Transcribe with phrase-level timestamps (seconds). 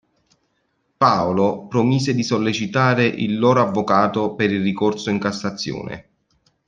[0.97, 6.09] Paolo promise di sollecitare il loro avvocato per il ricorso in cassazione.